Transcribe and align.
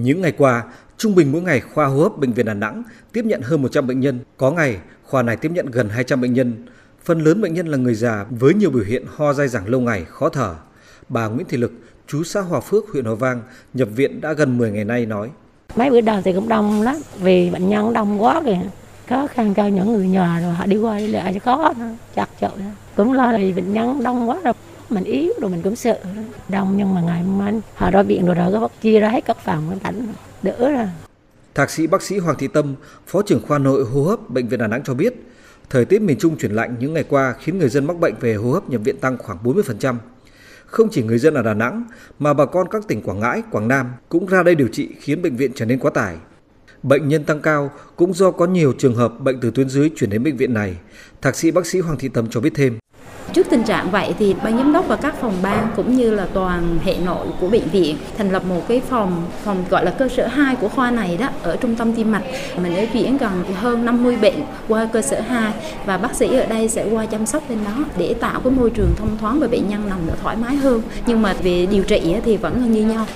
Những 0.00 0.20
ngày 0.20 0.32
qua, 0.32 0.64
trung 0.98 1.14
bình 1.14 1.32
mỗi 1.32 1.42
ngày 1.42 1.60
khoa 1.60 1.86
hô 1.86 2.02
hấp 2.02 2.18
bệnh 2.18 2.32
viện 2.32 2.46
Đà 2.46 2.54
Nẵng 2.54 2.82
tiếp 3.12 3.24
nhận 3.24 3.42
hơn 3.42 3.62
100 3.62 3.86
bệnh 3.86 4.00
nhân, 4.00 4.18
có 4.36 4.50
ngày 4.50 4.76
khoa 5.04 5.22
này 5.22 5.36
tiếp 5.36 5.52
nhận 5.52 5.66
gần 5.66 5.88
200 5.88 6.20
bệnh 6.20 6.32
nhân. 6.32 6.66
Phần 7.04 7.20
lớn 7.20 7.40
bệnh 7.40 7.54
nhân 7.54 7.66
là 7.66 7.76
người 7.76 7.94
già 7.94 8.24
với 8.30 8.54
nhiều 8.54 8.70
biểu 8.70 8.84
hiện 8.84 9.04
ho 9.16 9.32
dai 9.32 9.48
dẳng 9.48 9.68
lâu 9.68 9.80
ngày, 9.80 10.04
khó 10.04 10.28
thở. 10.28 10.54
Bà 11.08 11.26
Nguyễn 11.26 11.46
Thị 11.48 11.56
Lực, 11.56 11.72
chú 12.06 12.24
xã 12.24 12.40
Hòa 12.40 12.60
Phước, 12.60 12.84
huyện 12.92 13.04
Hòa 13.04 13.14
Vang, 13.14 13.42
nhập 13.74 13.88
viện 13.96 14.20
đã 14.20 14.32
gần 14.32 14.58
10 14.58 14.70
ngày 14.70 14.84
nay 14.84 15.06
nói. 15.06 15.30
Mấy 15.76 15.90
bữa 15.90 16.00
đầu 16.00 16.20
thì 16.24 16.32
cũng 16.32 16.48
đông 16.48 16.82
lắm, 16.82 16.96
vì 17.20 17.50
bệnh 17.50 17.68
nhân 17.68 17.92
đông 17.92 18.22
quá 18.22 18.42
kìa. 18.44 18.58
Khó 19.08 19.26
khăn 19.26 19.54
cho 19.54 19.66
những 19.66 19.92
người 19.92 20.08
nhà 20.08 20.40
rồi 20.40 20.52
họ 20.52 20.66
đi 20.66 20.76
qua 20.76 20.98
đi 20.98 21.06
lại 21.06 21.38
khó, 21.38 21.72
chặt 22.14 22.28
chội. 22.40 22.50
Cũng 22.96 23.12
lo 23.12 23.32
là 23.32 23.38
bệnh 23.38 23.72
nhân 23.72 24.02
đông 24.02 24.28
quá 24.28 24.38
rồi 24.44 24.54
mình 24.90 25.04
yếu 25.04 25.32
rồi 25.40 25.50
mình 25.50 25.62
cũng 25.62 25.76
sợ 25.76 25.98
đông 26.48 26.76
nhưng 26.76 26.94
mà 26.94 27.00
ngày 27.00 27.22
mai 27.22 27.60
họ 27.74 27.90
ra 27.90 28.02
viện 28.02 28.26
rồi 28.26 28.34
rồi 28.34 28.52
có 28.52 28.68
chia 28.82 29.00
ra 29.00 29.08
hết 29.08 29.24
các 29.24 29.36
phòng 29.44 29.78
cảnh 29.84 30.06
đỡ 30.42 30.70
rồi 30.70 30.86
Thạc 31.54 31.70
sĩ 31.70 31.86
bác 31.86 32.02
sĩ 32.02 32.18
Hoàng 32.18 32.36
Thị 32.38 32.48
Tâm, 32.48 32.74
Phó 33.06 33.22
trưởng 33.22 33.42
khoa 33.46 33.58
nội 33.58 33.84
hô 33.84 34.02
hấp 34.02 34.30
Bệnh 34.30 34.48
viện 34.48 34.60
Đà 34.60 34.66
Nẵng 34.66 34.82
cho 34.84 34.94
biết, 34.94 35.14
thời 35.70 35.84
tiết 35.84 36.02
miền 36.02 36.18
Trung 36.18 36.36
chuyển 36.38 36.52
lạnh 36.52 36.76
những 36.78 36.94
ngày 36.94 37.04
qua 37.08 37.34
khiến 37.40 37.58
người 37.58 37.68
dân 37.68 37.84
mắc 37.84 37.98
bệnh 38.00 38.14
về 38.20 38.34
hô 38.34 38.50
hấp 38.50 38.70
nhập 38.70 38.80
viện 38.84 38.96
tăng 39.00 39.18
khoảng 39.18 39.38
40%. 39.44 39.94
Không 40.66 40.88
chỉ 40.90 41.02
người 41.02 41.18
dân 41.18 41.34
ở 41.34 41.42
Đà 41.42 41.54
Nẵng 41.54 41.84
mà 42.18 42.34
bà 42.34 42.44
con 42.44 42.68
các 42.70 42.88
tỉnh 42.88 43.02
Quảng 43.02 43.20
Ngãi, 43.20 43.42
Quảng 43.50 43.68
Nam 43.68 43.92
cũng 44.08 44.26
ra 44.26 44.42
đây 44.42 44.54
điều 44.54 44.68
trị 44.68 44.88
khiến 45.00 45.22
bệnh 45.22 45.36
viện 45.36 45.52
trở 45.54 45.64
nên 45.64 45.78
quá 45.78 45.90
tải. 45.94 46.16
Bệnh 46.82 47.08
nhân 47.08 47.24
tăng 47.24 47.40
cao 47.40 47.70
cũng 47.96 48.14
do 48.14 48.30
có 48.30 48.46
nhiều 48.46 48.72
trường 48.78 48.94
hợp 48.94 49.20
bệnh 49.20 49.40
từ 49.40 49.50
tuyến 49.50 49.68
dưới 49.68 49.90
chuyển 49.96 50.10
đến 50.10 50.22
bệnh 50.22 50.36
viện 50.36 50.54
này. 50.54 50.76
Thạc 51.22 51.36
sĩ 51.36 51.50
bác 51.50 51.66
sĩ 51.66 51.80
Hoàng 51.80 51.98
Thị 51.98 52.08
Tâm 52.08 52.26
cho 52.30 52.40
biết 52.40 52.52
thêm. 52.54 52.78
Trước 53.32 53.46
tình 53.50 53.62
trạng 53.62 53.90
vậy 53.90 54.14
thì 54.18 54.34
ban 54.44 54.58
giám 54.58 54.72
đốc 54.72 54.88
và 54.88 54.96
các 54.96 55.14
phòng 55.20 55.34
ban 55.42 55.68
cũng 55.76 55.96
như 55.96 56.10
là 56.10 56.26
toàn 56.32 56.78
hệ 56.84 56.96
nội 57.04 57.26
của 57.40 57.48
bệnh 57.48 57.68
viện 57.72 57.96
thành 58.18 58.30
lập 58.30 58.42
một 58.48 58.68
cái 58.68 58.80
phòng 58.80 59.26
phòng 59.44 59.64
gọi 59.70 59.84
là 59.84 59.90
cơ 59.90 60.08
sở 60.08 60.26
2 60.26 60.56
của 60.56 60.68
khoa 60.68 60.90
này 60.90 61.16
đó 61.16 61.28
ở 61.42 61.56
trung 61.56 61.74
tâm 61.74 61.92
tim 61.92 62.12
mạch. 62.12 62.22
Mình 62.62 62.76
ở 62.76 62.84
chuyển 62.92 63.18
gần 63.18 63.44
hơn 63.54 63.84
50 63.84 64.16
bệnh 64.16 64.34
qua 64.68 64.88
cơ 64.92 65.02
sở 65.02 65.20
2 65.20 65.52
và 65.86 65.98
bác 65.98 66.14
sĩ 66.14 66.36
ở 66.36 66.46
đây 66.46 66.68
sẽ 66.68 66.88
qua 66.90 67.06
chăm 67.06 67.26
sóc 67.26 67.42
bên 67.48 67.58
đó 67.64 67.84
để 67.98 68.14
tạo 68.20 68.40
cái 68.44 68.52
môi 68.52 68.70
trường 68.70 68.94
thông 68.96 69.18
thoáng 69.20 69.40
và 69.40 69.48
bệnh 69.48 69.68
nhân 69.68 69.88
nằm 69.88 69.98
được 70.06 70.14
thoải 70.22 70.36
mái 70.36 70.56
hơn. 70.56 70.82
Nhưng 71.06 71.22
mà 71.22 71.34
về 71.42 71.66
điều 71.66 71.82
trị 71.82 72.14
thì 72.24 72.36
vẫn 72.36 72.72
như 72.72 72.86
nhau. 72.86 73.06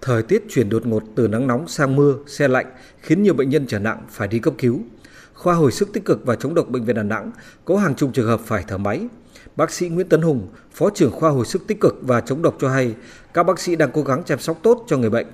Thời 0.00 0.22
tiết 0.22 0.44
chuyển 0.50 0.68
đột 0.68 0.86
ngột 0.86 1.02
từ 1.14 1.28
nắng 1.28 1.46
nóng 1.46 1.68
sang 1.68 1.96
mưa, 1.96 2.14
xe 2.26 2.48
lạnh 2.48 2.66
khiến 3.00 3.22
nhiều 3.22 3.34
bệnh 3.34 3.48
nhân 3.50 3.64
trở 3.68 3.78
nặng 3.78 3.98
phải 4.10 4.28
đi 4.28 4.38
cấp 4.38 4.54
cứu. 4.58 4.80
Khoa 5.34 5.54
hồi 5.54 5.72
sức 5.72 5.92
tích 5.92 6.04
cực 6.04 6.26
và 6.26 6.36
chống 6.36 6.54
độc 6.54 6.68
bệnh 6.68 6.84
viện 6.84 6.96
Đà 6.96 7.02
Nẵng 7.02 7.30
có 7.64 7.76
hàng 7.76 7.94
chục 7.94 8.10
trường 8.12 8.26
hợp 8.26 8.40
phải 8.44 8.64
thở 8.68 8.78
máy. 8.78 9.08
Bác 9.56 9.70
sĩ 9.70 9.88
Nguyễn 9.88 10.08
Tấn 10.08 10.22
Hùng, 10.22 10.48
Phó 10.72 10.90
trưởng 10.90 11.12
khoa 11.12 11.30
hồi 11.30 11.46
sức 11.46 11.66
tích 11.66 11.80
cực 11.80 11.94
và 12.02 12.20
chống 12.20 12.42
độc 12.42 12.56
cho 12.60 12.68
hay, 12.68 12.94
các 13.34 13.42
bác 13.42 13.60
sĩ 13.60 13.76
đang 13.76 13.90
cố 13.92 14.02
gắng 14.02 14.22
chăm 14.24 14.38
sóc 14.38 14.58
tốt 14.62 14.84
cho 14.88 14.96
người 14.96 15.10
bệnh. 15.10 15.26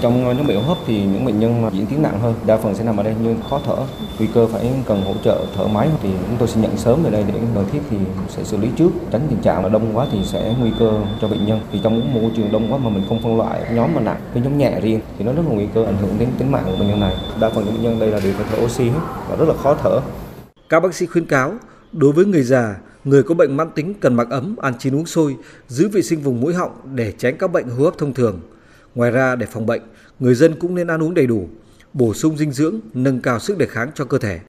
Trong 0.00 0.24
ờ, 0.24 0.34
những 0.34 0.46
bệnh 0.46 0.56
hô 0.56 0.62
hấp 0.62 0.78
thì 0.86 1.04
những 1.04 1.24
bệnh 1.24 1.40
nhân 1.40 1.70
diễn 1.72 1.86
tiến 1.86 2.02
nặng 2.02 2.20
hơn, 2.20 2.34
đa 2.46 2.56
phần 2.56 2.74
sẽ 2.74 2.84
nằm 2.84 2.96
ở 2.96 3.02
đây 3.02 3.14
như 3.22 3.34
khó 3.50 3.60
thở, 3.66 3.76
nguy 4.18 4.28
cơ 4.34 4.46
phải 4.46 4.72
cần 4.86 5.02
hỗ 5.02 5.14
trợ 5.24 5.46
thở 5.56 5.66
máy 5.66 5.88
thì 6.02 6.08
chúng 6.28 6.36
tôi 6.38 6.48
sẽ 6.48 6.60
nhận 6.60 6.76
sớm 6.76 7.02
về 7.02 7.10
đây 7.10 7.24
để 7.28 7.34
cần 7.54 7.64
thiết 7.72 7.78
thì 7.90 7.96
sẽ 8.28 8.44
xử 8.44 8.56
lý 8.56 8.68
trước, 8.76 8.90
tránh 9.10 9.20
tình 9.30 9.42
trạng 9.42 9.62
là 9.62 9.68
đông 9.68 9.96
quá 9.96 10.06
thì 10.12 10.18
sẽ 10.24 10.54
nguy 10.60 10.70
cơ 10.78 10.92
cho 11.20 11.28
bệnh 11.28 11.46
nhân. 11.46 11.60
Thì 11.72 11.80
trong 11.82 12.14
môi 12.14 12.30
trường 12.36 12.52
đông 12.52 12.72
quá 12.72 12.78
mà 12.78 12.90
mình 12.90 13.04
không 13.08 13.22
phân 13.22 13.36
loại 13.36 13.60
nhóm 13.74 13.94
mà 13.94 14.00
nặng 14.00 14.20
với 14.32 14.42
nhóm 14.42 14.58
nhẹ 14.58 14.80
riêng 14.80 15.00
thì 15.18 15.24
nó 15.24 15.32
rất 15.32 15.42
là 15.48 15.54
nguy 15.54 15.66
cơ 15.74 15.84
ảnh 15.84 15.96
hưởng 15.96 16.18
đến 16.18 16.28
tính 16.38 16.52
mạng 16.52 16.64
của 16.66 16.76
bệnh 16.76 16.88
nhân 16.88 17.00
này. 17.00 17.14
Đa 17.40 17.50
phần 17.50 17.64
những 17.64 17.74
bệnh 17.74 17.82
nhân 17.82 17.98
đây 17.98 18.10
là 18.10 18.20
đều 18.24 18.32
phải 18.32 18.46
thở 18.50 18.64
oxy 18.64 18.84
hết 18.84 19.00
và 19.28 19.36
rất 19.36 19.48
là 19.48 19.54
khó 19.62 19.74
thở. 19.82 20.00
Các 20.68 20.80
bác 20.80 20.94
sĩ 20.94 21.06
khuyến 21.06 21.26
cáo 21.26 21.52
đối 21.92 22.12
với 22.12 22.24
người 22.24 22.42
già 22.42 22.76
Người 23.04 23.22
có 23.22 23.34
bệnh 23.34 23.56
mãn 23.56 23.70
tính 23.74 23.94
cần 24.00 24.14
mặc 24.14 24.26
ấm, 24.30 24.56
ăn 24.62 24.74
chín 24.78 24.94
uống 24.94 25.06
sôi, 25.06 25.36
giữ 25.68 25.88
vệ 25.88 26.02
sinh 26.02 26.20
vùng 26.20 26.40
mũi 26.40 26.54
họng 26.54 26.72
để 26.94 27.12
tránh 27.18 27.36
các 27.38 27.52
bệnh 27.52 27.68
hô 27.68 27.84
hấp 27.84 27.98
thông 27.98 28.14
thường. 28.14 28.40
Ngoài 28.94 29.10
ra 29.10 29.36
để 29.36 29.46
phòng 29.46 29.66
bệnh, 29.66 29.82
người 30.20 30.34
dân 30.34 30.58
cũng 30.58 30.74
nên 30.74 30.86
ăn 30.86 31.02
uống 31.02 31.14
đầy 31.14 31.26
đủ, 31.26 31.48
bổ 31.92 32.14
sung 32.14 32.36
dinh 32.36 32.52
dưỡng, 32.52 32.80
nâng 32.94 33.20
cao 33.20 33.38
sức 33.38 33.58
đề 33.58 33.66
kháng 33.66 33.90
cho 33.94 34.04
cơ 34.04 34.18
thể. 34.18 34.40